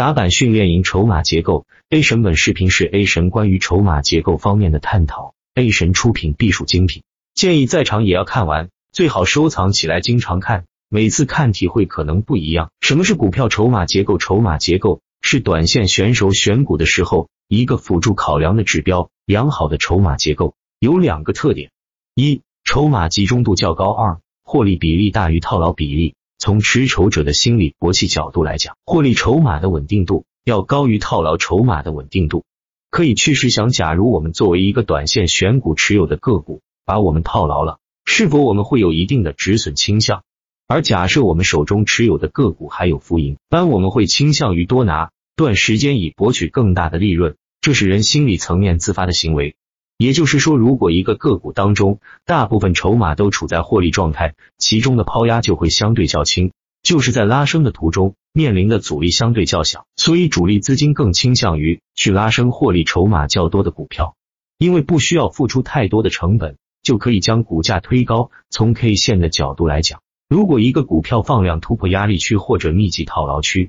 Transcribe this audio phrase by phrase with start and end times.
[0.00, 7.02] 打板训练营筹码结构 A 神本视频是 A 神关于筹码结构方面的探讨，A 神出品必属精品，
[7.34, 12.70] 建议在场也要看完，最好收藏起来经常看，每次看体会可能不一样。
[12.80, 14.16] 什么是股票筹码结构？
[14.16, 19.10] 筹码结构是短线选手选股的时候一个辅助考量的指标。
[19.26, 21.72] 良好的筹码结构有两个特点：
[22.14, 26.14] 一、筹码集中度较高；二、获利比例大于套牢比例。
[26.40, 32.44] 从持筹者的心理搏气角度来讲，获利筹码的稳定度要高于套牢筹码的稳定度。
[32.88, 40.22] 可以去试想，假如我们作为一个短线选股持有的个股，把我们套牢了，是否我们会有一定的止损倾向？
[40.66, 49.56] 而假设我们手中持有的个股还有浮盈，般我们会倾向于多拿段时间以博取更大的利润，这是人心理层面自发的行为。
[50.00, 64.14] 也就是说，如果一个个股当中大部分筹码都处在获利状态，其中的抛压就会相对较轻，就是在拉升的途中面临的阻力相对较小，所以主力资金更倾向于去拉升获利筹码较多的股票，
[64.56, 68.30] 因为不需要付出太多的成本就可以将股价推高。
[68.48, 73.68] 从 K 线的角度来讲，如果一个股票放量突破压力区或者密集套牢区。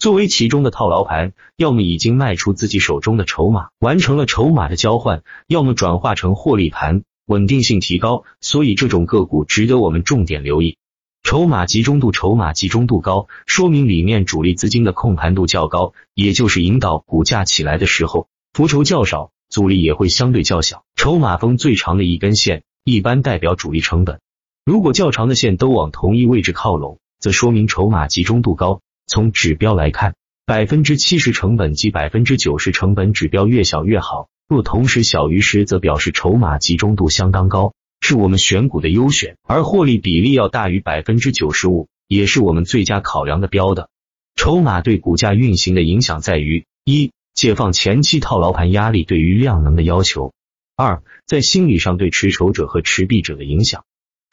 [0.00, 8.24] 作为其中的套牢盘，要么已经卖出自己手中的筹码，完成了筹码的交换，要么转化成获利盘，稳定性提高。
[8.40, 10.78] 所以这种个股值得我们重点留意。
[11.22, 20.82] 筹码集中度，筹码集中度高，说明里面主力资金的控盘度较高，也就是引导股价起来的时候，浮筹较少，阻力也会相对较小。
[20.96, 24.18] 筹码峰最长的一根线，一般代表主力成本。
[24.64, 28.80] 如果较长的线都往同一位置靠拢，则说明筹码集中度高。
[29.10, 30.14] 从指标来看，
[30.46, 34.28] 百分之七十成本及百分之九十成本指标越小越好。
[34.48, 39.36] 若同时小于十，则表示筹码集中度相当高，是我们选股的优选。
[39.42, 43.88] 而获利比例要大于百分之九十五，也是我们最佳考量的标的。
[44.36, 50.30] 筹码对股价运行的影响在于：一、解放前期套牢盘压力对于量能的要求；
[50.76, 53.82] 二、在心理上对持筹者和持币者的影响。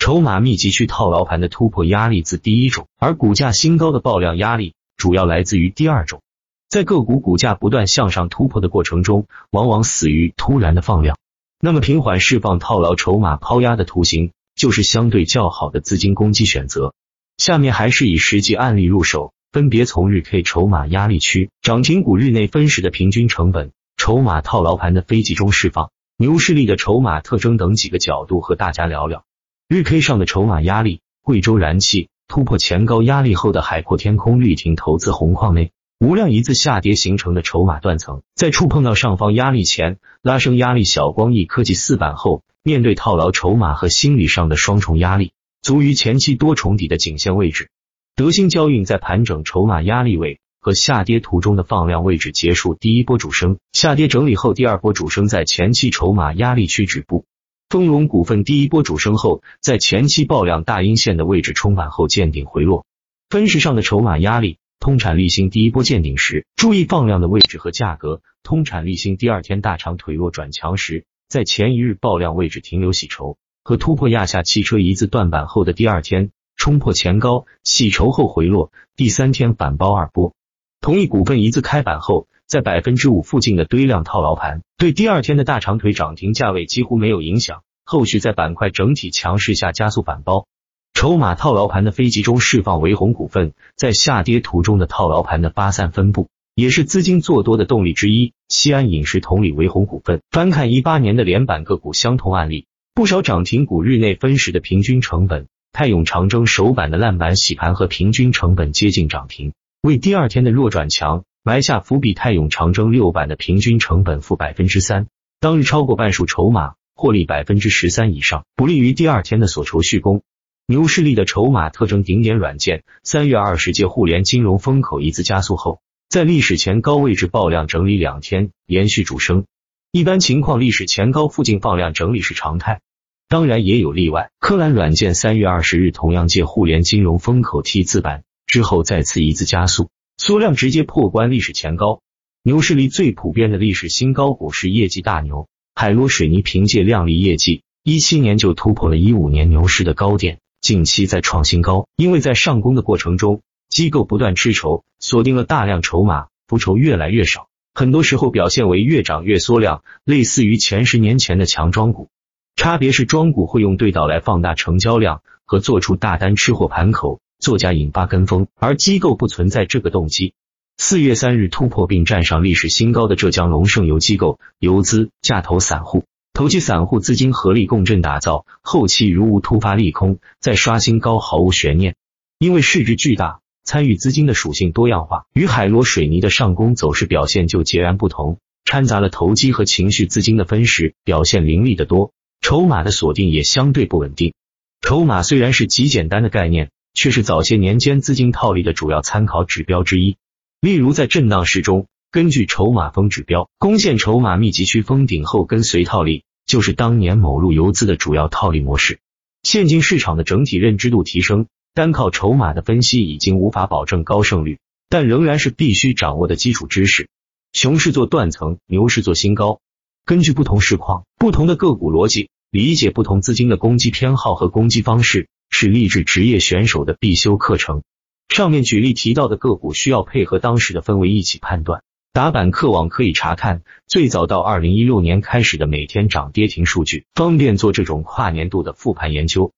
[0.08, 6.22] 筹码密集区套牢盘的突破压力自第一种，而股价新高的爆量压力主要来自于第二种。
[6.70, 11.18] 在个股股价不断向上突破的过程中，往往死于突然的放量。
[11.60, 16.94] 那么平缓释放套牢筹码抛压的图形，就是相对较好的资金攻击选择。
[17.36, 29.26] 下面还是以实际案例入手，分别从日 K 筹码压力区、涨停股日内分时的平均成本、筹码套牢盘的非集中释放、牛市力的筹码特征等几个角度和大家聊聊。
[29.70, 40.86] 日 K 上的筹码压力，贵州燃气突破前高压力后的海阔天空绿庭投资红矿内无量一字下跌形成的筹码断层，在触碰到上方压力前拉升压力。
[40.86, 47.70] 小光益科技四板后，面对套牢筹码和心理上的双重压力，足于前期多重底的颈线位置。
[48.16, 57.26] 德兴交运在盘整筹码压力位和下跌途中的放量位置结束第一波主升，下跌整理后第二波主升在前期筹码压力区止步。
[57.70, 62.86] 丰隆股份第一波主升后，在前期爆量大阴线的位置冲板后见顶回落。
[63.30, 68.22] 分时上的筹码压力，通产立新第一波见顶时，注意放量的位置和价格。
[68.42, 80.34] 通产立新第二天大长腿弱转强时，在前一日爆量位置停留洗筹，和突破亚夏汽车一字断板后的第二天冲破前高洗筹后回落，第三天反包二波。
[80.80, 82.30] 同一股份一字开板后。
[82.48, 87.62] 在百分之五附近的堆量套牢盘，对第二天的大长腿涨停价位几乎没有影响。
[87.84, 90.48] 后续在板块整体强势下加速反包，
[90.94, 98.32] 筹码套牢盘的非集中释放，维宏股份在下跌途中的套牢盘的发散分布，也是资金做多的动力之一。
[98.48, 111.26] 西安饮食同理，维宏股份翻看一八年的连板个股相同案例，不少涨停股日内分时的平均成本，泰永长征首板的烂板洗盘和平均成本接近涨停，为第二天的弱转强。
[111.48, 115.08] 埋下伏笔，泰永长征六版的平均成本负百分之三，
[115.40, 120.24] 当日超过半数筹码获利百分之十三以上，不利于第二天的所筹续攻。
[120.66, 129.46] 牛市力的筹码特征，顶点软件三月二十届互联金融风口一字加速后，在历史前高位置爆量整理两天，连续主升。
[129.94, 132.82] 一般情况，历史前高附近放量整理是常态，
[133.30, 134.32] 当然也有例外。
[134.42, 139.88] 科兰软件三月二十日同样借互联金融风口 T 字板之后，再次一字加速。
[140.18, 142.02] 缩量直接破关历史前高，
[142.42, 151.88] 牛市里最普遍的历史新高股是业绩大牛，海螺水泥凭借靓丽业绩，一七年就突破了一五年牛市的高点，近期再创新高。
[151.96, 162.10] 因为在上攻的过程中，机构不断吃筹，锁定了大量筹码，浮筹越来越少，很多时候表现为越涨越缩量，类似于前十年前的强庄股。
[162.56, 167.22] 差别是庄股会用对倒来放大成交量和做出大单吃货盘口。
[167.40, 170.34] 作假引发跟风，而机构不存在这个动机。
[170.78, 181.96] 四月三日突破并站上历史新高的浙江龙盛油机构游资、价投散户、投机散户资金合力共振打造，后期如无突发利空，再刷新高毫无悬念。
[182.38, 192.12] 因为市值巨大，参与资金的属性多样化，与海螺水泥的上攻走势表现就截然不同，掺杂了投机和情绪资金的分时，表现凌厉的多。
[192.40, 194.36] 筹码的锁定也相对不稳定。
[194.82, 200.18] 筹码虽然是极简单的概念，却是早些年间资金套利的主要参考指标之一。
[200.60, 209.00] 例如，在震荡市中，根据筹码峰指标攻陷筹码密集区封顶后跟随套利，就是当年某路游资的主要套利模式。
[209.44, 211.46] 现今市场的整体认知度提升，
[211.76, 214.58] 单靠筹码的分析已经无法保证高胜率，
[214.90, 217.10] 但仍然是必须掌握的基础知识。
[217.54, 219.60] 熊市做断层，牛市做新高，
[220.04, 225.30] 根据不同市况、不同的个股逻辑，理解不同资金的攻击偏好和攻击方式，
[225.60, 227.82] 是励志职业选手的必修课程。
[228.30, 231.82] 上面举例提到的个股需要配合当时的氛围一起判断。
[232.14, 239.52] 打板客网可以查看最早到二零一六年开始的每天涨跌停数据，方便做这种跨年度的复盘研究。